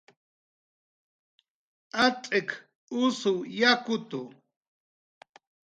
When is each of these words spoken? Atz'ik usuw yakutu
Atz'ik 2.03 2.49
usuw 3.01 3.37
yakutu 3.59 4.21